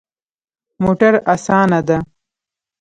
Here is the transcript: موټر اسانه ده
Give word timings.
موټر 0.83 1.13
اسانه 1.33 1.79
ده 1.87 1.97